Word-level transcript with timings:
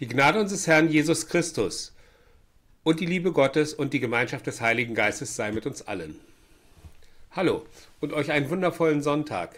Die 0.00 0.08
Gnade 0.08 0.40
unseres 0.40 0.66
Herrn 0.66 0.88
Jesus 0.88 1.28
Christus 1.28 1.94
und 2.82 2.98
die 2.98 3.06
Liebe 3.06 3.30
Gottes 3.30 3.72
und 3.72 3.92
die 3.92 4.00
Gemeinschaft 4.00 4.44
des 4.44 4.60
Heiligen 4.60 4.92
Geistes 4.92 5.36
sei 5.36 5.52
mit 5.52 5.66
uns 5.66 5.82
allen. 5.82 6.18
Hallo 7.30 7.64
und 8.00 8.12
euch 8.12 8.32
einen 8.32 8.50
wundervollen 8.50 9.02
Sonntag. 9.02 9.56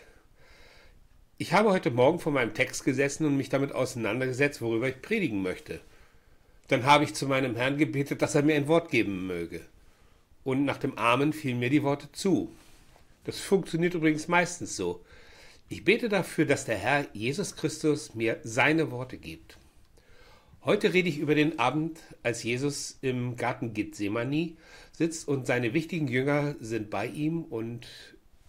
Ich 1.39 1.55
habe 1.55 1.71
heute 1.71 1.91
Morgen 1.91 2.21
vor 2.21 2.33
meinem 2.33 2.53
Text 2.53 2.85
gesessen 2.85 3.25
und 3.25 3.39
mich 3.39 3.49
damit 3.49 3.73
auseinandergesetzt, 3.73 4.61
worüber 4.61 4.91
ich 4.91 5.01
predigen 5.01 5.41
möchte. 5.41 5.81
Dann 6.69 6.85
habe 6.85 7.05
ich 7.05 7.15
zu 7.15 7.27
meinem 7.27 7.57
Herrn 7.57 7.79
gebetet, 7.79 8.21
dass 8.21 8.35
er 8.35 8.43
mir 8.43 8.57
ein 8.57 8.69
Wort 8.69 8.91
geben 8.91 9.27
möge. 9.27 9.63
Und 10.45 10.67
nach 10.67 10.77
dem 10.77 10.99
Amen 10.99 11.33
fielen 11.33 11.61
mir 11.61 11.71
die 11.71 11.83
Worte 11.83 12.13
zu. 12.13 12.55
Das 13.25 13.41
funktioniert 13.41 13.95
übrigens 13.95 14.29
meistens 14.29 14.77
so. 14.77 15.03
Ich 15.71 15.83
bete 15.83 16.11
dafür, 16.11 16.45
dass 16.45 16.67
der 16.67 16.77
Herr 16.77 17.07
Jesus 17.15 17.57
Christus 17.57 18.15
mir 18.15 18.39
seine 18.45 18.91
Worte 18.91 19.17
gibt. 19.17 19.57
Heute 20.67 20.93
rede 20.93 21.09
ich 21.09 21.19
über 21.19 21.37
den 21.37 21.61
Abend, 21.61 22.01
als 22.25 22.43
Jesus 22.43 22.99
im 23.01 23.37
Garten 23.37 23.73
Gethsemane 23.73 24.57
sitzt 24.91 25.29
und 25.29 25.47
seine 25.47 25.75
wichtigen 25.75 26.09
Jünger 26.09 26.57
sind 26.59 26.91
bei 26.91 27.07
ihm 27.07 27.45
und 27.45 27.87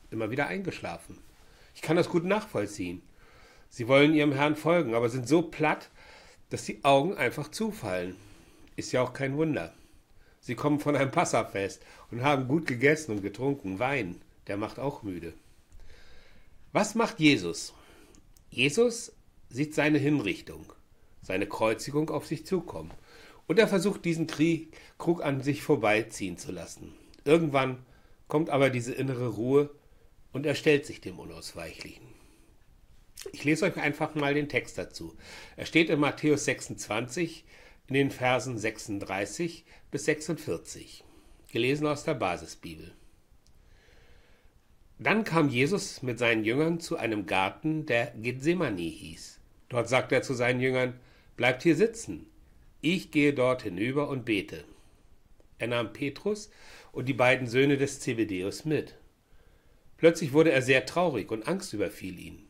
immer 0.10 0.32
wieder 0.32 0.48
eingeschlafen. 0.48 1.20
Ich 1.76 1.84
kann 1.84 1.96
das 1.96 2.10
gut 2.10 2.26
nachvollziehen. 2.26 3.04
Sie 3.70 3.88
wollen 3.88 4.16
ihrem 4.16 4.32
Herrn 4.32 4.56
folgen, 4.56 4.96
aber 4.96 5.10
sind 5.10 5.28
so 5.28 5.44
platt, 5.44 5.92
dass 6.50 6.66
die 6.66 6.84
Augen 6.84 7.14
einfach 7.14 7.50
zufallen. 7.52 8.16
Ist 8.76 8.92
ja 8.94 9.04
auch 9.04 9.14
kein 9.14 9.38
Wunder. 9.38 9.76
Sie 10.40 10.56
kommen 10.56 10.80
von 10.80 10.96
einem 10.96 11.12
Passafest 11.12 11.84
und 12.10 12.24
haben 12.24 12.48
gut 12.48 12.66
gegessen 12.66 13.12
und 13.12 13.22
getrunken. 13.22 13.78
Wein, 13.78 14.16
der 14.48 14.58
macht 14.58 14.80
auch 14.80 15.04
müde. 15.04 15.34
Was 16.72 16.96
macht 16.96 17.20
Jesus? 17.20 17.76
Jesus 18.50 19.12
sieht 19.52 19.76
seine 19.76 20.00
Hinrichtung 20.00 20.66
seine 21.28 21.46
Kreuzigung 21.46 22.10
auf 22.10 22.26
sich 22.26 22.46
zukommen. 22.46 22.92
Und 23.48 23.60
er 23.60 23.68
versucht 23.68 24.06
diesen 24.06 24.28
Krieg, 24.28 24.76
Krug 24.98 25.22
an 25.24 25.42
sich 25.42 25.62
vorbeiziehen 25.62 26.38
zu 26.38 26.54
lassen. 26.54 26.94
Irgendwann 27.26 27.86
kommt 28.30 28.50
aber 28.50 28.70
diese 28.70 28.94
innere 28.94 29.28
Ruhe 29.28 29.70
und 30.32 30.46
er 30.46 30.56
stellt 30.56 30.86
sich 30.86 31.02
dem 31.02 31.20
Unausweichlichen. 31.20 32.08
Ich 33.34 33.44
lese 33.44 33.66
euch 33.66 33.76
einfach 33.76 34.16
mal 34.16 34.34
den 34.34 34.48
Text 34.48 34.78
dazu. 34.78 35.16
Er 35.58 35.66
steht 35.66 35.90
in 35.90 36.00
Matthäus 36.00 36.46
26 36.46 37.44
in 37.88 37.94
den 37.94 38.12
Versen 38.12 38.58
36 38.58 39.66
bis 39.92 40.06
46, 40.06 41.04
gelesen 41.52 41.88
aus 41.88 42.04
der 42.04 42.14
Basisbibel. 42.14 42.94
Dann 44.98 45.26
kam 45.26 45.50
Jesus 45.50 46.02
mit 46.02 46.20
seinen 46.20 46.46
Jüngern 46.46 46.80
zu 46.80 46.98
einem 46.98 47.26
Garten, 47.26 47.86
der 47.86 48.14
Gethsemane 48.16 48.82
hieß. 48.82 49.40
Dort 49.70 49.90
sagte 49.90 50.16
er 50.16 50.22
zu 50.22 50.34
seinen 50.34 50.62
Jüngern, 50.62 51.00
Bleibt 51.38 51.64
hier 51.64 51.76
sitzen. 51.76 52.26
Ich 52.82 53.12
gehe 53.12 53.34
dort 53.34 53.62
hinüber 53.62 54.10
und 54.10 54.26
bete. 54.26 54.66
Er 55.60 55.68
nahm 55.68 55.94
Petrus 55.94 56.50
und 56.92 57.08
die 57.08 57.14
beiden 57.14 57.48
Söhne 57.48 57.78
des 57.78 58.00
Zebedeus 58.00 58.66
mit. 58.66 58.96
Plötzlich 59.98 60.34
wurde 60.34 60.52
er 60.52 60.62
sehr 60.62 60.86
traurig 60.86 61.32
und 61.32 61.48
Angst 61.48 61.74
überfiel 61.74 62.20
ihn. 62.20 62.48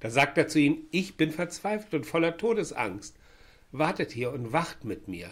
Da 0.00 0.10
sagte 0.10 0.40
er 0.40 0.48
zu 0.48 0.58
ihnen, 0.58 0.86
ich 0.90 1.16
bin 1.16 1.30
verzweifelt 1.30 1.94
und 1.94 2.06
voller 2.06 2.36
Todesangst. 2.36 3.14
Wartet 3.72 4.10
hier 4.10 4.32
und 4.32 4.52
wacht 4.52 4.84
mit 4.84 5.06
mir. 5.06 5.30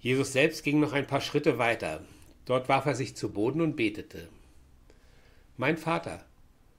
Jesus 0.00 0.32
selbst 0.32 0.62
ging 0.62 0.80
noch 0.80 0.92
ein 0.92 1.06
paar 1.06 1.20
Schritte 1.20 1.58
weiter. 1.58 2.04
Dort 2.46 2.68
warf 2.68 2.86
er 2.86 2.94
sich 2.94 3.16
zu 3.16 3.32
Boden 3.32 3.60
und 3.60 3.76
betete. 3.76 4.28
Mein 5.56 5.76
Vater, 5.76 6.24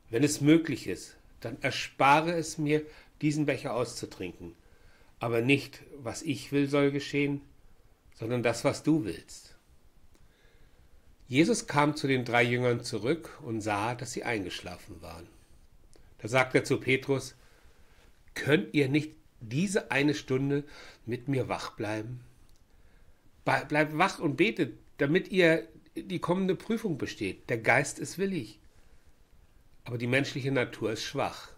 wenn 0.09 0.23
es 0.23 0.41
möglich 0.41 0.87
ist, 0.87 1.17
dann 1.39 1.57
erspare 1.61 2.31
es 2.31 2.57
mir, 2.57 2.85
diesen 3.21 3.45
Becher 3.45 3.73
auszutrinken. 3.73 4.55
Aber 5.19 5.41
nicht, 5.41 5.81
was 5.97 6.21
ich 6.21 6.51
will, 6.51 6.69
soll 6.69 6.91
geschehen, 6.91 7.41
sondern 8.15 8.43
das, 8.43 8.63
was 8.63 8.83
du 8.83 9.05
willst. 9.05 9.55
Jesus 11.27 11.67
kam 11.67 11.95
zu 11.95 12.07
den 12.07 12.23
drei 12.23 12.43
Jüngern 12.43 12.83
zurück 12.83 13.37
und 13.41 13.61
sah, 13.61 13.95
dass 13.95 14.13
sie 14.13 14.23
eingeschlafen 14.23 15.01
waren. 15.01 15.27
Da 16.19 16.27
sagte 16.27 16.59
er 16.59 16.63
zu 16.63 16.79
Petrus, 16.79 17.35
Könnt 18.33 18.73
ihr 18.73 18.87
nicht 18.87 19.13
diese 19.39 19.91
eine 19.91 20.13
Stunde 20.13 20.63
mit 21.05 21.27
mir 21.27 21.49
wach 21.49 21.71
bleiben? 21.71 22.21
Bleibt 23.43 23.97
wach 23.97 24.19
und 24.19 24.37
betet, 24.37 24.77
damit 24.97 25.29
ihr 25.29 25.67
die 25.95 26.19
kommende 26.19 26.55
Prüfung 26.55 26.97
besteht. 26.97 27.49
Der 27.49 27.57
Geist 27.57 27.97
ist 27.97 28.17
willig, 28.17 28.59
aber 29.85 29.97
die 29.97 30.07
menschliche 30.07 30.51
Natur 30.51 30.91
ist 30.91 31.03
schwach. 31.03 31.49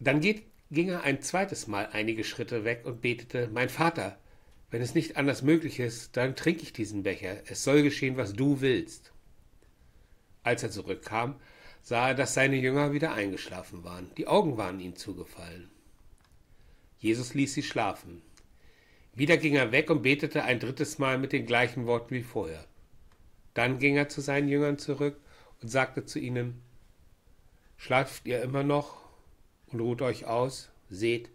Dann 0.00 0.20
geht, 0.20 0.44
ging 0.70 0.88
er 0.88 1.02
ein 1.02 1.22
zweites 1.22 1.66
Mal 1.66 1.88
einige 1.92 2.24
Schritte 2.24 2.64
weg 2.64 2.82
und 2.84 3.00
betete, 3.00 3.48
Mein 3.52 3.68
Vater, 3.68 4.18
wenn 4.70 4.82
es 4.82 4.94
nicht 4.94 5.16
anders 5.16 5.42
möglich 5.42 5.80
ist, 5.80 6.16
dann 6.16 6.36
trinke 6.36 6.62
ich 6.62 6.72
diesen 6.72 7.02
Becher, 7.02 7.38
es 7.46 7.64
soll 7.64 7.82
geschehen, 7.82 8.16
was 8.16 8.34
du 8.34 8.60
willst. 8.60 9.12
Als 10.42 10.62
er 10.62 10.70
zurückkam, 10.70 11.36
sah 11.82 12.08
er, 12.08 12.14
dass 12.14 12.34
seine 12.34 12.56
Jünger 12.56 12.92
wieder 12.92 13.12
eingeschlafen 13.12 13.82
waren, 13.82 14.10
die 14.16 14.26
Augen 14.26 14.56
waren 14.56 14.80
ihnen 14.80 14.96
zugefallen. 14.96 15.70
Jesus 16.98 17.34
ließ 17.34 17.54
sie 17.54 17.62
schlafen. 17.62 18.22
Wieder 19.14 19.36
ging 19.36 19.54
er 19.54 19.72
weg 19.72 19.90
und 19.90 20.02
betete 20.02 20.44
ein 20.44 20.60
drittes 20.60 20.98
Mal 20.98 21.18
mit 21.18 21.32
den 21.32 21.46
gleichen 21.46 21.86
Worten 21.86 22.14
wie 22.14 22.22
vorher. 22.22 22.64
Dann 23.54 23.78
ging 23.78 23.96
er 23.96 24.08
zu 24.08 24.20
seinen 24.20 24.48
Jüngern 24.48 24.78
zurück 24.78 25.18
und 25.60 25.68
sagte 25.68 26.04
zu 26.04 26.18
ihnen, 26.18 26.62
Schlaft 27.76 28.26
ihr 28.26 28.42
immer 28.42 28.64
noch 28.64 29.07
und 29.70 29.80
ruht 29.80 30.02
euch 30.02 30.26
aus, 30.26 30.70
seht, 30.88 31.30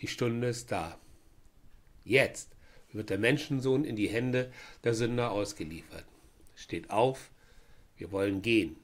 die 0.00 0.08
Stunde 0.08 0.48
ist 0.48 0.72
da. 0.72 0.98
Jetzt 2.04 2.56
wird 2.92 3.10
der 3.10 3.18
Menschensohn 3.18 3.84
in 3.84 3.96
die 3.96 4.08
Hände 4.08 4.52
der 4.84 4.94
Sünder 4.94 5.30
ausgeliefert. 5.30 6.04
Steht 6.54 6.90
auf, 6.90 7.30
wir 7.96 8.12
wollen 8.12 8.42
gehen. 8.42 8.76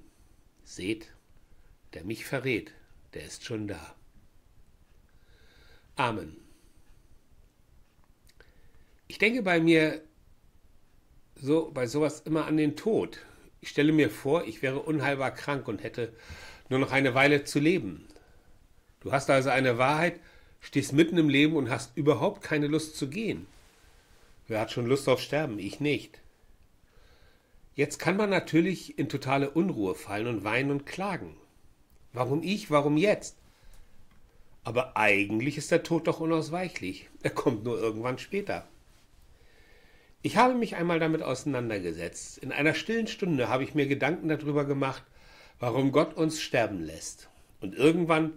Seht, 0.64 1.12
der 1.94 2.04
mich 2.04 2.25
verrät, 2.25 2.72
der 3.14 3.25
ist 3.25 3.44
schon 3.44 3.69
da. 3.69 3.94
Amen. 5.97 6.36
Ich 9.08 9.19
denke 9.19 9.42
bei 9.42 9.60
mir 9.60 10.02
so 11.34 11.70
bei 11.70 11.86
sowas 11.86 12.20
immer 12.20 12.47
an 12.47 12.56
den 12.56 12.76
Tod. 12.76 13.19
Ich 13.60 13.69
stelle 13.69 13.92
mir 13.92 14.10
vor, 14.10 14.44
ich 14.44 14.62
wäre 14.62 14.81
unheilbar 14.81 15.32
krank 15.32 15.69
und 15.69 15.82
hätte 15.82 16.14
nur 16.69 16.78
noch 16.78 16.92
eine 16.92 17.14
Weile 17.14 17.44
zu 17.44 17.58
leben. 17.58 18.06
Du 19.02 19.10
hast 19.10 19.28
also 19.30 19.50
eine 19.50 19.78
Wahrheit, 19.78 20.20
stehst 20.60 20.92
mitten 20.92 21.18
im 21.18 21.28
Leben 21.28 21.56
und 21.56 21.70
hast 21.70 21.96
überhaupt 21.96 22.42
keine 22.42 22.68
Lust 22.68 22.96
zu 22.96 23.08
gehen. 23.08 23.46
Wer 24.46 24.60
hat 24.60 24.70
schon 24.70 24.86
Lust 24.86 25.08
auf 25.08 25.20
Sterben? 25.20 25.58
Ich 25.58 25.80
nicht. 25.80 26.20
Jetzt 27.74 27.98
kann 27.98 28.16
man 28.16 28.30
natürlich 28.30 28.98
in 28.98 29.08
totale 29.08 29.50
Unruhe 29.50 29.94
fallen 29.94 30.28
und 30.28 30.44
weinen 30.44 30.70
und 30.70 30.86
klagen. 30.86 31.36
Warum 32.12 32.42
ich? 32.42 32.70
Warum 32.70 32.96
jetzt? 32.96 33.36
Aber 34.62 34.96
eigentlich 34.96 35.58
ist 35.58 35.72
der 35.72 35.82
Tod 35.82 36.06
doch 36.06 36.20
unausweichlich. 36.20 37.08
Er 37.22 37.30
kommt 37.30 37.64
nur 37.64 37.80
irgendwann 37.80 38.19
später. 38.19 38.69
Ich 40.20 40.36
habe 40.36 40.54
mich 40.54 40.76
einmal 40.76 41.00
damit 41.00 41.22
auseinandergesetzt. 41.22 42.38
In 42.38 42.52
einer 42.52 42.74
stillen 42.74 43.08
Stunde 43.08 43.48
habe 43.48 43.64
ich 43.64 43.74
mir 43.74 43.88
Gedanken 43.88 44.28
darüber 44.28 44.64
gemacht, 44.64 45.02
warum 45.58 45.90
Gott 45.90 46.14
uns 46.14 46.40
sterben 46.40 46.80
lässt. 46.80 47.28
Und 47.60 47.74
irgendwann 47.74 48.34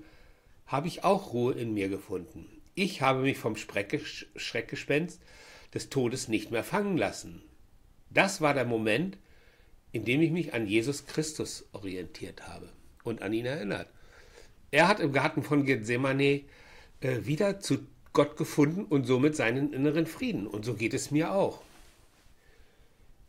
habe 0.66 0.88
ich 0.88 1.04
auch 1.04 1.34
Ruhe 1.34 1.54
in 1.54 1.74
mir 1.74 1.90
gefunden. 1.90 2.48
Ich 2.74 3.02
habe 3.02 3.22
mich 3.22 3.38
vom 3.38 3.56
Schreckgespenst 3.56 5.22
des 5.74 5.90
Todes 5.90 6.28
nicht 6.28 6.52
mehr 6.52 6.64
fangen 6.64 6.98
lassen. 6.98 7.44
Das 8.10 8.42
war 8.42 8.54
der 8.54 8.66
Moment, 8.66 9.18
in 9.92 10.06
dem 10.06 10.22
ich 10.22 10.32
mich 10.32 10.54
an 10.54 10.68
Jesus 10.68 11.06
Christus 11.06 11.66
orientiert 11.72 12.48
habe 12.48 12.70
und 13.04 13.22
an 13.22 13.34
ihn 13.34 13.46
erinnert. 13.46 13.90
Er 14.72 14.88
hat 14.88 15.00
im 15.00 15.14
Garten 15.14 15.44
von 15.44 15.66
Gethsemane 15.66 16.42
äh, 17.02 17.26
wieder 17.26 17.60
zu 17.60 17.80
Gott 18.12 18.38
gefunden 18.38 18.86
und 18.86 19.06
somit 19.06 19.36
seinen 19.36 19.74
inneren 19.74 20.06
Frieden. 20.06 20.48
Und 20.48 20.66
so 20.66 20.74
geht 20.74 20.94
es 20.94 21.12
mir 21.12 21.34
auch. 21.34 21.62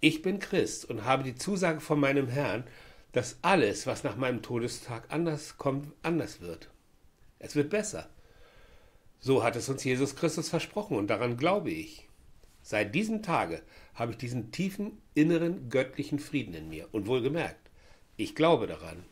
Ich 0.00 0.22
bin 0.22 0.38
Christ 0.38 0.84
und 0.84 1.04
habe 1.04 1.24
die 1.24 1.34
Zusage 1.34 1.80
von 1.80 1.98
meinem 2.00 2.28
Herrn, 2.28 2.64
dass 3.12 3.38
alles, 3.42 3.86
was 3.86 4.04
nach 4.04 4.16
meinem 4.16 4.42
Todestag 4.42 5.04
anders 5.08 5.58
kommt, 5.58 5.92
anders 6.02 6.40
wird. 6.40 6.68
Es 7.38 7.56
wird 7.56 7.70
besser. 7.70 8.08
So 9.18 9.42
hat 9.42 9.56
es 9.56 9.68
uns 9.68 9.84
Jesus 9.84 10.16
Christus 10.16 10.48
versprochen 10.48 10.96
und 10.96 11.08
daran 11.08 11.36
glaube 11.36 11.70
ich. 11.70 12.08
Seit 12.62 12.94
diesem 12.94 13.22
Tage 13.22 13.62
habe 13.94 14.12
ich 14.12 14.18
diesen 14.18 14.50
tiefen 14.50 15.00
inneren 15.14 15.68
göttlichen 15.70 16.18
Frieden 16.18 16.54
in 16.54 16.68
mir 16.68 16.88
und 16.92 17.06
wohlgemerkt, 17.06 17.70
ich 18.16 18.34
glaube 18.34 18.66
daran. 18.66 19.04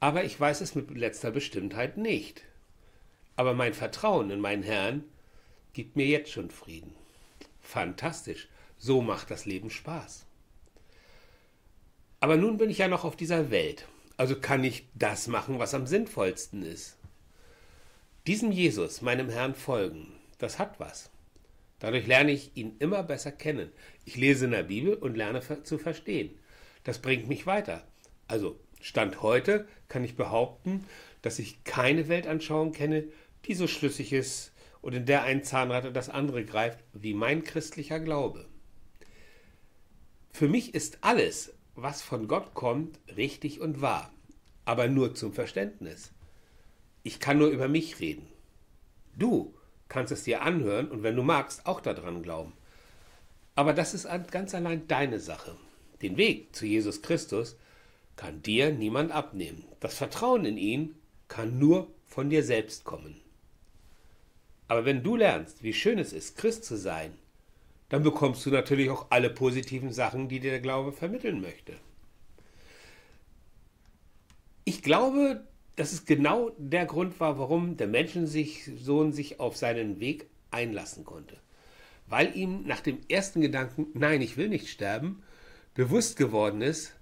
Aber 0.00 0.24
ich 0.24 0.38
weiß 0.38 0.60
es 0.60 0.74
mit 0.74 0.90
letzter 0.90 1.30
Bestimmtheit 1.30 1.96
nicht. 1.96 2.42
Aber 3.36 3.54
mein 3.54 3.74
Vertrauen 3.74 4.30
in 4.30 4.40
meinen 4.40 4.62
Herrn 4.62 5.04
gibt 5.72 5.96
mir 5.96 6.06
jetzt 6.06 6.32
schon 6.32 6.50
Frieden. 6.50 6.94
Fantastisch, 7.60 8.48
so 8.78 9.02
macht 9.02 9.30
das 9.30 9.44
Leben 9.44 9.70
Spaß. 9.70 10.26
Aber 12.20 12.36
nun 12.36 12.56
bin 12.56 12.70
ich 12.70 12.78
ja 12.78 12.88
noch 12.88 13.04
auf 13.04 13.16
dieser 13.16 13.50
Welt, 13.50 13.86
also 14.16 14.38
kann 14.38 14.64
ich 14.64 14.88
das 14.94 15.28
machen, 15.28 15.58
was 15.58 15.74
am 15.74 15.86
sinnvollsten 15.86 16.64
ist. 16.64 16.96
Diesem 18.28 18.52
Jesus, 18.52 19.00
meinem 19.00 19.30
Herrn, 19.30 19.54
folgen, 19.54 20.12
das 20.36 20.58
hat 20.58 20.78
was. 20.78 21.08
Dadurch 21.78 22.06
lerne 22.06 22.30
ich 22.30 22.54
ihn 22.56 22.76
immer 22.78 23.02
besser 23.02 23.32
kennen. 23.32 23.72
Ich 24.04 24.18
lese 24.18 24.44
in 24.44 24.50
der 24.50 24.64
Bibel 24.64 24.92
und 24.92 25.16
lerne 25.16 25.40
zu 25.62 25.78
verstehen. 25.78 26.38
Das 26.84 26.98
bringt 26.98 27.26
mich 27.26 27.46
weiter. 27.46 27.86
Also, 28.26 28.60
Stand 28.82 29.22
heute 29.22 29.66
kann 29.88 30.04
ich 30.04 30.14
behaupten, 30.14 30.84
dass 31.22 31.38
ich 31.38 31.64
keine 31.64 32.08
Weltanschauung 32.08 32.72
kenne, 32.72 33.04
die 33.46 33.54
so 33.54 33.66
schlüssig 33.66 34.12
ist 34.12 34.52
und 34.82 34.94
in 34.94 35.06
der 35.06 35.22
ein 35.22 35.42
Zahnrad 35.42 35.86
in 35.86 35.94
das 35.94 36.10
andere 36.10 36.44
greift, 36.44 36.80
wie 36.92 37.14
mein 37.14 37.44
christlicher 37.44 37.98
Glaube. 37.98 38.44
Für 40.32 40.48
mich 40.48 40.74
ist 40.74 40.98
alles, 41.00 41.54
was 41.76 42.02
von 42.02 42.28
Gott 42.28 42.52
kommt, 42.52 43.00
richtig 43.16 43.62
und 43.62 43.80
wahr, 43.80 44.12
aber 44.66 44.86
nur 44.86 45.14
zum 45.14 45.32
Verständnis. 45.32 46.12
Ich 47.02 47.20
kann 47.20 47.38
nur 47.38 47.48
über 47.48 47.68
mich 47.68 48.00
reden. 48.00 48.26
Du 49.16 49.54
kannst 49.88 50.12
es 50.12 50.24
dir 50.24 50.42
anhören 50.42 50.88
und 50.88 51.02
wenn 51.02 51.16
du 51.16 51.22
magst, 51.22 51.66
auch 51.66 51.80
daran 51.80 52.22
glauben. 52.22 52.52
Aber 53.54 53.72
das 53.72 53.94
ist 53.94 54.06
ganz 54.30 54.54
allein 54.54 54.86
deine 54.86 55.18
Sache. 55.18 55.56
Den 56.02 56.16
Weg 56.16 56.54
zu 56.54 56.66
Jesus 56.66 57.02
Christus 57.02 57.56
kann 58.14 58.42
dir 58.42 58.70
niemand 58.70 59.10
abnehmen. 59.10 59.64
Das 59.80 59.94
Vertrauen 59.94 60.44
in 60.44 60.56
ihn 60.56 60.94
kann 61.28 61.58
nur 61.58 61.88
von 62.06 62.30
dir 62.30 62.44
selbst 62.44 62.84
kommen. 62.84 63.20
Aber 64.68 64.84
wenn 64.84 65.02
du 65.02 65.16
lernst, 65.16 65.62
wie 65.62 65.72
schön 65.72 65.98
es 65.98 66.12
ist, 66.12 66.36
Christ 66.36 66.64
zu 66.64 66.76
sein, 66.76 67.14
dann 67.88 68.02
bekommst 68.02 68.44
du 68.44 68.50
natürlich 68.50 68.90
auch 68.90 69.06
alle 69.10 69.30
positiven 69.30 69.92
Sachen, 69.92 70.28
die 70.28 70.40
dir 70.40 70.50
der 70.50 70.60
Glaube 70.60 70.92
vermitteln 70.92 71.40
möchte. 71.40 71.74
Ich 74.64 74.82
glaube, 74.82 75.46
dass 75.78 75.92
es 75.92 76.04
genau 76.06 76.50
der 76.58 76.86
Grund 76.86 77.20
war, 77.20 77.38
warum 77.38 77.76
der 77.76 77.86
Menschensohn 77.86 79.12
sich 79.12 79.38
auf 79.38 79.56
seinen 79.56 80.00
Weg 80.00 80.26
einlassen 80.50 81.04
konnte. 81.04 81.36
Weil 82.08 82.36
ihm 82.36 82.64
nach 82.66 82.80
dem 82.80 82.98
ersten 83.08 83.40
Gedanken, 83.40 83.86
nein, 83.94 84.20
ich 84.20 84.36
will 84.36 84.48
nicht 84.48 84.68
sterben, 84.68 85.22
bewusst 85.74 86.16
geworden 86.16 86.62
ist, 86.62 86.94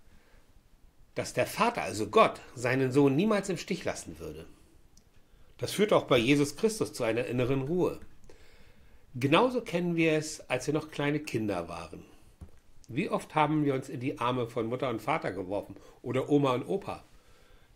dass 1.14 1.32
der 1.32 1.46
Vater, 1.46 1.82
also 1.82 2.08
Gott, 2.08 2.42
seinen 2.54 2.92
Sohn 2.92 3.16
niemals 3.16 3.48
im 3.48 3.56
Stich 3.56 3.82
lassen 3.84 4.18
würde. 4.18 4.44
Das 5.56 5.72
führt 5.72 5.94
auch 5.94 6.04
bei 6.04 6.18
Jesus 6.18 6.56
Christus 6.56 6.92
zu 6.92 7.02
einer 7.02 7.24
inneren 7.24 7.62
Ruhe. 7.62 7.98
Genauso 9.14 9.62
kennen 9.62 9.96
wir 9.96 10.12
es, 10.12 10.50
als 10.50 10.66
wir 10.66 10.74
noch 10.74 10.90
kleine 10.90 11.20
Kinder 11.20 11.70
waren. 11.70 12.04
Wie 12.88 13.08
oft 13.08 13.34
haben 13.34 13.64
wir 13.64 13.72
uns 13.72 13.88
in 13.88 14.00
die 14.00 14.18
Arme 14.18 14.46
von 14.46 14.66
Mutter 14.66 14.90
und 14.90 15.00
Vater 15.00 15.32
geworfen 15.32 15.76
oder 16.02 16.28
Oma 16.28 16.52
und 16.52 16.68
Opa? 16.68 17.02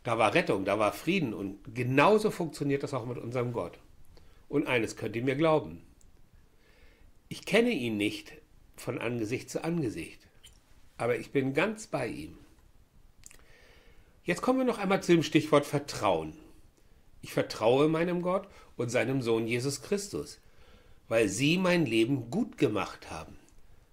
Da 0.02 0.18
war 0.18 0.34
Rettung, 0.34 0.64
da 0.64 0.78
war 0.78 0.92
Frieden 0.92 1.34
und 1.34 1.74
genauso 1.74 2.30
funktioniert 2.30 2.82
das 2.82 2.94
auch 2.94 3.06
mit 3.06 3.18
unserem 3.18 3.52
Gott. 3.52 3.78
Und 4.48 4.66
eines 4.66 4.96
könnt 4.96 5.16
ihr 5.16 5.22
mir 5.22 5.36
glauben. 5.36 5.82
Ich 7.28 7.44
kenne 7.44 7.70
ihn 7.70 7.96
nicht 7.96 8.32
von 8.76 8.98
Angesicht 8.98 9.50
zu 9.50 9.62
Angesicht, 9.62 10.26
aber 10.96 11.16
ich 11.16 11.30
bin 11.30 11.54
ganz 11.54 11.86
bei 11.86 12.06
ihm. 12.08 12.38
Jetzt 14.24 14.42
kommen 14.42 14.58
wir 14.58 14.64
noch 14.64 14.78
einmal 14.78 15.02
zu 15.02 15.12
dem 15.12 15.22
Stichwort 15.22 15.66
Vertrauen. 15.66 16.36
Ich 17.22 17.32
vertraue 17.32 17.88
meinem 17.88 18.22
Gott 18.22 18.48
und 18.76 18.90
seinem 18.90 19.22
Sohn 19.22 19.46
Jesus 19.46 19.82
Christus 19.82 20.40
weil 21.10 21.28
sie 21.28 21.58
mein 21.58 21.86
Leben 21.86 22.30
gut 22.30 22.56
gemacht 22.56 23.10
haben, 23.10 23.36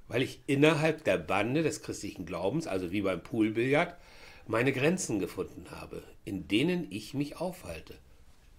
weil 0.07 0.21
ich 0.21 0.39
innerhalb 0.45 1.03
der 1.03 1.17
Bande 1.17 1.63
des 1.63 1.81
christlichen 1.81 2.27
Glaubens, 2.27 2.67
also 2.67 2.91
wie 2.91 3.01
beim 3.01 3.23
Poolbillard, 3.23 3.97
meine 4.47 4.71
Grenzen 4.71 5.19
gefunden 5.19 5.65
habe, 5.71 6.03
in 6.25 6.47
denen 6.47 6.87
ich 6.89 7.13
mich 7.13 7.37
aufhalte. 7.37 7.95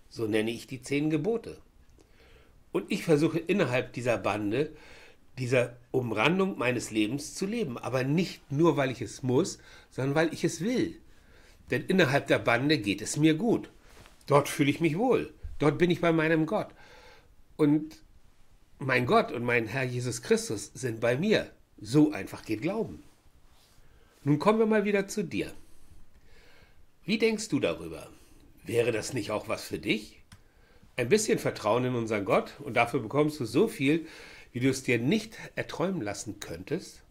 So 0.08 0.26
nenne 0.26 0.50
ich 0.50 0.66
die 0.66 0.82
zehn 0.82 1.10
Gebote. 1.10 1.58
Und 2.72 2.90
ich 2.90 3.02
versuche 3.02 3.38
innerhalb 3.38 3.92
dieser 3.92 4.18
Bande, 4.18 4.74
dieser 5.38 5.76
Umrandung 5.90 6.58
meines 6.58 6.90
Lebens 6.90 7.34
zu 7.34 7.46
leben, 7.46 7.78
aber 7.78 8.04
nicht 8.04 8.52
nur, 8.52 8.76
weil 8.76 8.90
ich 8.90 9.00
es 9.00 9.22
muss, 9.22 9.58
sondern 9.90 10.14
weil 10.14 10.34
ich 10.34 10.44
es 10.44 10.60
will. 10.60 11.00
Denn 11.70 11.84
innerhalb 11.84 12.26
der 12.26 12.38
Bande 12.38 12.78
geht 12.78 13.02
es 13.02 13.16
mir 13.16 13.34
gut. 13.34 13.70
Dort 14.26 14.48
fühle 14.48 14.70
ich 14.70 14.80
mich 14.80 14.98
wohl. 14.98 15.32
Dort 15.58 15.78
bin 15.78 15.90
ich 15.90 16.00
bei 16.00 16.12
meinem 16.12 16.46
Gott. 16.46 16.68
Und 17.56 18.02
mein 18.78 19.06
Gott 19.06 19.32
und 19.32 19.44
mein 19.44 19.66
Herr 19.66 19.84
Jesus 19.84 20.22
Christus 20.22 20.70
sind 20.74 21.00
bei 21.00 21.16
mir. 21.16 21.50
So 21.80 22.12
einfach 22.12 22.44
geht 22.44 22.62
Glauben. 22.62 23.02
Nun 24.24 24.38
kommen 24.38 24.58
wir 24.58 24.66
mal 24.66 24.84
wieder 24.84 25.08
zu 25.08 25.22
dir. 25.22 25.52
Wie 27.08 27.16
denkst 27.16 27.48
du 27.48 27.58
darüber? 27.58 28.10
Wäre 28.64 28.92
das 28.92 29.14
nicht 29.14 29.30
auch 29.30 29.48
was 29.48 29.64
für 29.64 29.78
dich? 29.78 30.20
Ein 30.94 31.08
bisschen 31.08 31.38
Vertrauen 31.38 31.86
in 31.86 31.94
unseren 31.94 32.26
Gott 32.26 32.60
und 32.60 32.74
dafür 32.74 33.00
bekommst 33.00 33.40
du 33.40 33.46
so 33.46 33.66
viel, 33.66 34.06
wie 34.52 34.60
du 34.60 34.68
es 34.68 34.82
dir 34.82 34.98
nicht 34.98 35.34
erträumen 35.54 36.02
lassen 36.02 36.38
könntest? 36.38 37.02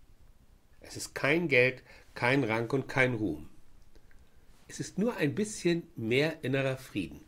Es 0.81 0.97
ist 0.97 1.15
kein 1.15 1.47
Geld, 1.47 1.81
kein 2.13 2.43
Rang 2.43 2.69
und 2.69 2.87
kein 2.87 3.15
Ruhm. 3.15 3.49
Es 4.67 4.79
ist 4.79 4.99
nur 4.99 5.15
ein 5.15 5.33
bisschen 5.33 5.87
mehr 5.95 6.43
innerer 6.43 6.77
Frieden. 6.77 7.21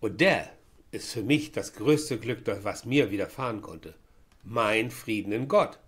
Und 0.00 0.20
der 0.20 0.50
ist 0.90 1.12
für 1.12 1.22
mich 1.22 1.52
das 1.52 1.72
größte 1.72 2.18
Glück, 2.18 2.40
was 2.64 2.84
mir 2.84 3.12
widerfahren 3.12 3.62
konnte. 3.62 3.94
Mein 4.42 4.90
Frieden 4.90 5.30
in 5.30 5.46
Gott. 5.46 5.78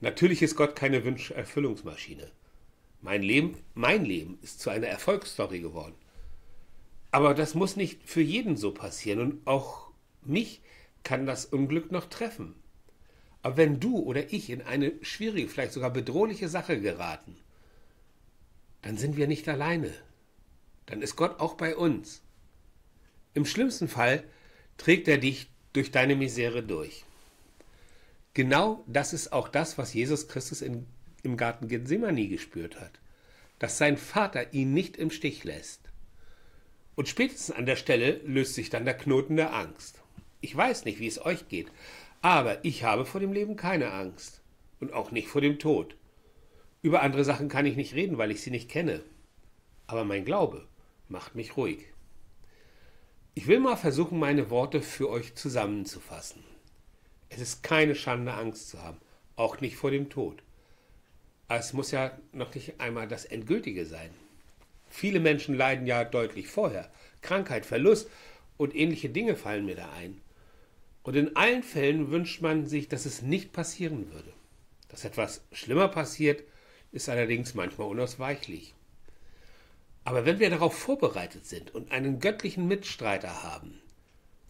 Natürlich 0.00 0.40
ist 0.40 0.54
Gott 0.54 0.76
keine 0.76 1.04
Wünscherfüllungsmaschine. 1.04 2.30
Mein 3.02 3.22
Leben, 3.22 3.56
mein 3.74 4.04
Leben 4.04 4.38
ist 4.42 4.60
zu 4.60 4.70
einer 4.70 4.86
Erfolgsstory 4.86 5.60
geworden. 5.60 5.94
Aber 7.10 7.34
das 7.34 7.54
muss 7.54 7.76
nicht 7.76 8.08
für 8.08 8.20
jeden 8.20 8.56
so 8.56 8.72
passieren 8.72 9.20
und 9.20 9.46
auch 9.46 9.90
mich 10.22 10.60
kann 11.02 11.26
das 11.26 11.46
Unglück 11.46 11.90
noch 11.90 12.06
treffen. 12.06 12.54
Aber 13.42 13.56
wenn 13.56 13.80
du 13.80 13.98
oder 13.98 14.32
ich 14.32 14.50
in 14.50 14.62
eine 14.62 14.92
schwierige, 15.02 15.48
vielleicht 15.48 15.72
sogar 15.72 15.90
bedrohliche 15.90 16.48
Sache 16.48 16.80
geraten, 16.80 17.36
dann 18.82 18.96
sind 18.96 19.16
wir 19.16 19.26
nicht 19.26 19.48
alleine. 19.48 19.92
Dann 20.86 21.02
ist 21.02 21.16
Gott 21.16 21.40
auch 21.40 21.54
bei 21.54 21.76
uns. 21.76 22.22
Im 23.32 23.46
schlimmsten 23.46 23.88
Fall 23.88 24.24
trägt 24.76 25.08
er 25.08 25.18
dich 25.18 25.50
durch 25.72 25.90
deine 25.90 26.16
Misere 26.16 26.62
durch. 26.62 27.04
Genau 28.34 28.84
das 28.86 29.12
ist 29.12 29.32
auch 29.32 29.48
das, 29.48 29.78
was 29.78 29.94
Jesus 29.94 30.28
Christus 30.28 30.62
in, 30.62 30.86
im 31.22 31.36
Garten 31.36 31.68
Gethsemane 31.68 32.28
gespürt 32.28 32.80
hat, 32.80 33.00
dass 33.58 33.78
sein 33.78 33.96
Vater 33.96 34.52
ihn 34.52 34.72
nicht 34.72 34.96
im 34.96 35.10
Stich 35.10 35.44
lässt. 35.44 35.90
Und 36.96 37.08
spätestens 37.08 37.54
an 37.54 37.66
der 37.66 37.76
Stelle 37.76 38.20
löst 38.24 38.54
sich 38.54 38.70
dann 38.70 38.84
der 38.84 38.96
Knoten 38.96 39.36
der 39.36 39.54
Angst. 39.54 40.02
Ich 40.40 40.56
weiß 40.56 40.84
nicht, 40.84 40.98
wie 40.98 41.06
es 41.06 41.24
euch 41.24 41.48
geht, 41.48 41.68
aber 42.22 42.64
ich 42.64 42.84
habe 42.84 43.04
vor 43.04 43.20
dem 43.20 43.32
Leben 43.32 43.56
keine 43.56 43.92
Angst 43.92 44.42
und 44.80 44.92
auch 44.92 45.10
nicht 45.10 45.28
vor 45.28 45.40
dem 45.40 45.58
Tod. 45.58 45.96
Über 46.82 47.02
andere 47.02 47.24
Sachen 47.24 47.48
kann 47.48 47.66
ich 47.66 47.76
nicht 47.76 47.94
reden, 47.94 48.18
weil 48.18 48.30
ich 48.30 48.40
sie 48.40 48.50
nicht 48.50 48.70
kenne. 48.70 49.02
Aber 49.86 50.04
mein 50.04 50.24
Glaube 50.24 50.66
macht 51.08 51.34
mich 51.34 51.56
ruhig. 51.56 51.86
Ich 53.34 53.46
will 53.46 53.60
mal 53.60 53.76
versuchen, 53.76 54.18
meine 54.18 54.50
Worte 54.50 54.82
für 54.82 55.08
euch 55.08 55.34
zusammenzufassen. 55.34 56.42
Es 57.28 57.40
ist 57.40 57.62
keine 57.62 57.94
Schande, 57.94 58.34
Angst 58.34 58.70
zu 58.70 58.82
haben, 58.82 58.98
auch 59.36 59.60
nicht 59.60 59.76
vor 59.76 59.90
dem 59.90 60.10
Tod. 60.10 60.42
Aber 61.50 61.58
es 61.58 61.72
muss 61.72 61.90
ja 61.90 62.16
noch 62.32 62.54
nicht 62.54 62.80
einmal 62.80 63.08
das 63.08 63.24
Endgültige 63.24 63.84
sein. 63.84 64.10
Viele 64.88 65.18
Menschen 65.18 65.56
leiden 65.56 65.84
ja 65.84 66.04
deutlich 66.04 66.46
vorher. 66.46 66.88
Krankheit, 67.22 67.66
Verlust 67.66 68.08
und 68.56 68.72
ähnliche 68.72 69.08
Dinge 69.08 69.34
fallen 69.34 69.66
mir 69.66 69.74
da 69.74 69.90
ein. 69.98 70.20
Und 71.02 71.16
in 71.16 71.34
allen 71.34 71.64
Fällen 71.64 72.12
wünscht 72.12 72.40
man 72.40 72.68
sich, 72.68 72.86
dass 72.86 73.04
es 73.04 73.22
nicht 73.22 73.52
passieren 73.52 74.12
würde. 74.12 74.32
Dass 74.90 75.04
etwas 75.04 75.42
schlimmer 75.50 75.88
passiert, 75.88 76.44
ist 76.92 77.08
allerdings 77.08 77.54
manchmal 77.54 77.88
unausweichlich. 77.88 78.72
Aber 80.04 80.24
wenn 80.26 80.38
wir 80.38 80.50
darauf 80.50 80.78
vorbereitet 80.78 81.46
sind 81.46 81.74
und 81.74 81.90
einen 81.90 82.20
göttlichen 82.20 82.68
Mitstreiter 82.68 83.42
haben, 83.42 83.80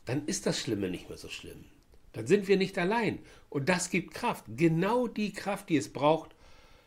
dann 0.04 0.26
ist 0.26 0.44
das 0.44 0.60
Schlimme 0.60 0.90
nicht 0.90 1.08
mehr 1.08 1.16
so 1.16 1.30
schlimm. 1.30 1.64
Dann 2.12 2.26
sind 2.26 2.46
wir 2.46 2.58
nicht 2.58 2.76
allein. 2.76 3.20
Und 3.48 3.70
das 3.70 3.88
gibt 3.88 4.12
Kraft, 4.12 4.44
genau 4.54 5.06
die 5.08 5.32
Kraft, 5.32 5.70
die 5.70 5.78
es 5.78 5.90
braucht, 5.90 6.34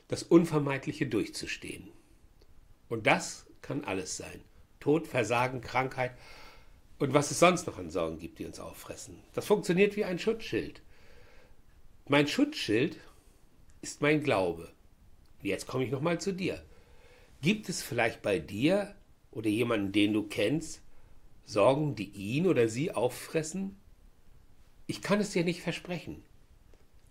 das 0.07 0.23
Unvermeidliche 0.23 1.07
durchzustehen. 1.07 1.89
Und 2.89 3.07
das 3.07 3.45
kann 3.61 3.83
alles 3.83 4.17
sein. 4.17 4.41
Tod, 4.79 5.07
Versagen, 5.07 5.61
Krankheit 5.61 6.11
und 6.99 7.13
was 7.13 7.31
es 7.31 7.39
sonst 7.39 7.67
noch 7.67 7.77
an 7.77 7.89
Sorgen 7.89 8.19
gibt, 8.19 8.39
die 8.39 8.45
uns 8.45 8.59
auffressen. 8.59 9.17
Das 9.33 9.45
funktioniert 9.45 9.95
wie 9.95 10.05
ein 10.05 10.19
Schutzschild. 10.19 10.81
Mein 12.07 12.27
Schutzschild 12.27 12.99
ist 13.81 14.01
mein 14.01 14.21
Glaube. 14.23 14.71
Jetzt 15.41 15.67
komme 15.67 15.83
ich 15.83 15.91
nochmal 15.91 16.19
zu 16.21 16.33
dir. 16.33 16.63
Gibt 17.41 17.67
es 17.67 17.81
vielleicht 17.81 18.21
bei 18.21 18.39
dir 18.39 18.95
oder 19.31 19.49
jemanden, 19.49 19.91
den 19.91 20.13
du 20.13 20.23
kennst, 20.23 20.81
Sorgen, 21.45 21.95
die 21.95 22.09
ihn 22.11 22.47
oder 22.47 22.69
sie 22.69 22.91
auffressen? 22.91 23.77
Ich 24.87 25.01
kann 25.01 25.19
es 25.19 25.31
dir 25.31 25.43
nicht 25.43 25.61
versprechen. 25.61 26.23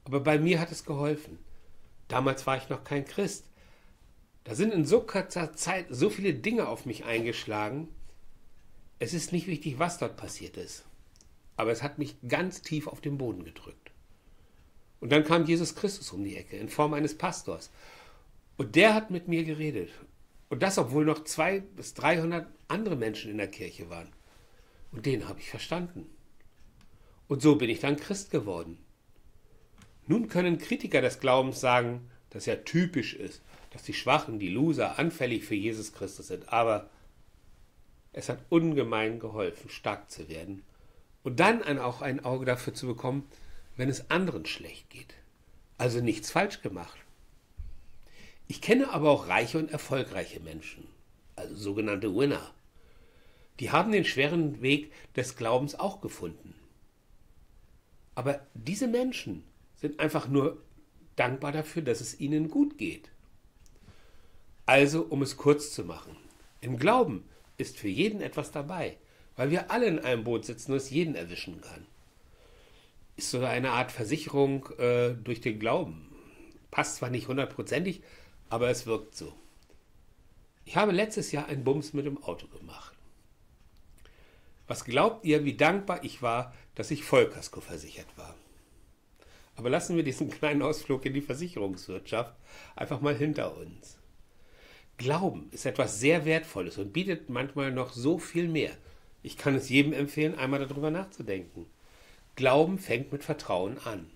Aber 0.04 0.20
bei 0.20 0.38
mir 0.38 0.58
hat 0.60 0.72
es 0.72 0.84
geholfen. 0.84 1.38
Damals 2.12 2.46
war 2.46 2.58
ich 2.58 2.68
noch 2.68 2.84
kein 2.84 3.06
Christ. 3.06 3.46
Da 4.44 4.54
sind 4.54 4.74
in 4.74 4.84
so 4.84 5.00
kurzer 5.00 5.54
Zeit 5.54 5.86
so 5.88 6.10
viele 6.10 6.34
Dinge 6.34 6.68
auf 6.68 6.84
mich 6.84 7.04
eingeschlagen. 7.04 7.88
Es 8.98 9.14
ist 9.14 9.32
nicht 9.32 9.46
wichtig, 9.46 9.78
was 9.78 9.96
dort 9.96 10.18
passiert 10.18 10.58
ist, 10.58 10.84
aber 11.56 11.72
es 11.72 11.82
hat 11.82 11.98
mich 11.98 12.16
ganz 12.28 12.60
tief 12.60 12.86
auf 12.86 13.00
den 13.00 13.16
Boden 13.16 13.44
gedrückt. 13.44 13.92
Und 15.00 15.10
dann 15.10 15.24
kam 15.24 15.46
Jesus 15.46 15.74
Christus 15.74 16.12
um 16.12 16.22
die 16.22 16.36
Ecke 16.36 16.58
in 16.58 16.68
Form 16.68 16.92
eines 16.92 17.16
Pastors. 17.16 17.70
Und 18.58 18.76
der 18.76 18.92
hat 18.92 19.10
mit 19.10 19.26
mir 19.26 19.44
geredet. 19.44 19.88
Und 20.50 20.62
das, 20.62 20.76
obwohl 20.76 21.06
noch 21.06 21.24
zwei 21.24 21.60
bis 21.60 21.94
300 21.94 22.46
andere 22.68 22.96
Menschen 22.96 23.30
in 23.30 23.38
der 23.38 23.48
Kirche 23.48 23.88
waren. 23.88 24.12
Und 24.92 25.06
den 25.06 25.28
habe 25.28 25.40
ich 25.40 25.48
verstanden. 25.48 26.10
Und 27.26 27.40
so 27.40 27.56
bin 27.56 27.70
ich 27.70 27.80
dann 27.80 27.96
Christ 27.96 28.30
geworden. 28.30 28.76
Nun 30.12 30.28
können 30.28 30.58
Kritiker 30.58 31.00
des 31.00 31.20
Glaubens 31.20 31.58
sagen, 31.58 32.10
dass 32.28 32.44
ja 32.44 32.56
typisch 32.56 33.14
ist, 33.14 33.40
dass 33.70 33.82
die 33.82 33.94
Schwachen, 33.94 34.38
die 34.38 34.50
Loser 34.50 34.98
anfällig 34.98 35.42
für 35.42 35.54
Jesus 35.54 35.94
Christus 35.94 36.26
sind. 36.26 36.52
Aber 36.52 36.90
es 38.12 38.28
hat 38.28 38.44
ungemein 38.50 39.20
geholfen, 39.20 39.70
stark 39.70 40.10
zu 40.10 40.28
werden 40.28 40.64
und 41.22 41.40
dann 41.40 41.78
auch 41.78 42.02
ein 42.02 42.22
Auge 42.26 42.44
dafür 42.44 42.74
zu 42.74 42.88
bekommen, 42.88 43.26
wenn 43.78 43.88
es 43.88 44.10
anderen 44.10 44.44
schlecht 44.44 44.90
geht. 44.90 45.14
Also 45.78 46.02
nichts 46.02 46.30
falsch 46.30 46.60
gemacht. 46.60 46.98
Ich 48.48 48.60
kenne 48.60 48.90
aber 48.90 49.08
auch 49.08 49.28
reiche 49.28 49.56
und 49.56 49.70
erfolgreiche 49.70 50.40
Menschen, 50.40 50.86
also 51.36 51.54
sogenannte 51.54 52.14
Winner. 52.14 52.50
Die 53.60 53.70
haben 53.70 53.92
den 53.92 54.04
schweren 54.04 54.60
Weg 54.60 54.92
des 55.16 55.36
Glaubens 55.36 55.74
auch 55.74 56.02
gefunden. 56.02 56.54
Aber 58.14 58.46
diese 58.52 58.88
Menschen 58.88 59.44
sind 59.82 60.00
einfach 60.00 60.28
nur 60.28 60.62
dankbar 61.16 61.52
dafür, 61.52 61.82
dass 61.82 62.00
es 62.00 62.18
ihnen 62.18 62.48
gut 62.48 62.78
geht. 62.78 63.10
Also, 64.64 65.02
um 65.02 65.20
es 65.22 65.36
kurz 65.36 65.72
zu 65.72 65.84
machen, 65.84 66.16
im 66.60 66.78
Glauben 66.78 67.24
ist 67.58 67.76
für 67.76 67.88
jeden 67.88 68.22
etwas 68.22 68.52
dabei, 68.52 68.96
weil 69.36 69.50
wir 69.50 69.70
alle 69.70 69.86
in 69.86 69.98
einem 69.98 70.24
Boot 70.24 70.44
sitzen 70.44 70.72
und 70.72 70.78
es 70.78 70.90
jeden 70.90 71.16
erwischen 71.16 71.60
kann. 71.60 71.86
Ist 73.16 73.30
so 73.30 73.44
eine 73.44 73.72
Art 73.72 73.92
Versicherung 73.92 74.66
äh, 74.78 75.10
durch 75.12 75.40
den 75.40 75.58
Glauben. 75.58 76.08
Passt 76.70 76.96
zwar 76.96 77.10
nicht 77.10 77.28
hundertprozentig, 77.28 78.02
aber 78.48 78.70
es 78.70 78.86
wirkt 78.86 79.16
so. 79.16 79.34
Ich 80.64 80.76
habe 80.76 80.92
letztes 80.92 81.32
Jahr 81.32 81.46
einen 81.46 81.64
Bums 81.64 81.92
mit 81.92 82.06
dem 82.06 82.22
Auto 82.22 82.46
gemacht. 82.46 82.94
Was 84.68 84.84
glaubt 84.84 85.24
ihr, 85.24 85.44
wie 85.44 85.56
dankbar 85.56 86.04
ich 86.04 86.22
war, 86.22 86.54
dass 86.76 86.92
ich 86.92 87.04
Vollkasko 87.04 87.60
versichert 87.60 88.06
war? 88.16 88.34
Aber 89.56 89.70
lassen 89.70 89.96
wir 89.96 90.02
diesen 90.02 90.30
kleinen 90.38 90.62
Ausflug 90.62 91.04
in 91.06 91.14
die 91.14 91.20
Versicherungswirtschaft 91.20 92.34
einfach 92.76 93.00
mal 93.00 93.16
hinter 93.16 93.56
uns. 93.56 93.98
Glauben 94.98 95.48
ist 95.50 95.66
etwas 95.66 96.00
sehr 96.00 96.24
Wertvolles 96.24 96.78
und 96.78 96.92
bietet 96.92 97.28
manchmal 97.28 97.72
noch 97.72 97.92
so 97.92 98.18
viel 98.18 98.48
mehr. 98.48 98.72
Ich 99.22 99.36
kann 99.36 99.54
es 99.54 99.68
jedem 99.68 99.92
empfehlen, 99.92 100.38
einmal 100.38 100.66
darüber 100.66 100.90
nachzudenken. 100.90 101.66
Glauben 102.36 102.78
fängt 102.78 103.12
mit 103.12 103.24
Vertrauen 103.24 103.78
an. 103.84 104.10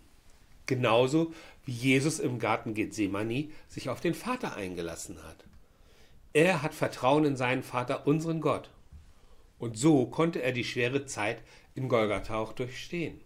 Genauso 0.66 1.32
wie 1.64 1.72
Jesus 1.72 2.18
im 2.18 2.38
Garten 2.38 2.74
Gethsemane 2.74 3.48
sich 3.68 3.88
auf 3.88 4.00
den 4.00 4.14
Vater 4.14 4.56
eingelassen 4.56 5.22
hat. 5.22 5.44
Er 6.32 6.62
hat 6.62 6.74
Vertrauen 6.74 7.24
in 7.24 7.36
seinen 7.36 7.62
Vater, 7.62 8.06
unseren 8.06 8.40
Gott. 8.40 8.70
Und 9.58 9.78
so 9.78 10.06
konnte 10.06 10.42
er 10.42 10.52
die 10.52 10.64
schwere 10.64 11.06
Zeit 11.06 11.42
in 11.74 11.88
Golgatha 11.88 12.36
auch 12.36 12.52
durchstehen. 12.52 13.20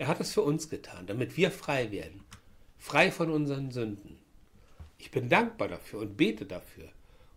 Er 0.00 0.08
hat 0.08 0.18
es 0.18 0.32
für 0.32 0.40
uns 0.40 0.70
getan, 0.70 1.06
damit 1.06 1.36
wir 1.36 1.50
frei 1.50 1.90
werden, 1.90 2.24
frei 2.78 3.12
von 3.12 3.30
unseren 3.30 3.70
Sünden. 3.70 4.18
Ich 4.96 5.10
bin 5.10 5.28
dankbar 5.28 5.68
dafür 5.68 6.00
und 6.00 6.16
bete 6.16 6.46
dafür. 6.46 6.84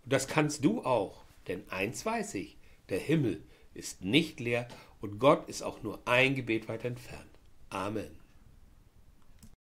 Und 0.05 0.13
das 0.13 0.29
kannst 0.29 0.63
du 0.63 0.82
auch, 0.86 1.25
denn 1.50 1.70
eins 1.70 2.05
weiß 2.05 2.36
ich, 2.36 2.55
der 2.88 3.00
Himmel 3.00 3.43
ist 3.74 4.05
nicht 4.05 4.39
leer 4.39 4.70
und 5.01 5.20
Gott 5.20 5.50
ist 5.50 5.62
auch 5.62 5.84
nur 5.84 6.08
ein 6.08 6.36
Gebet 6.36 6.70
weit 6.70 6.86
entfernt. 6.86 7.38
Amen. 7.70 8.22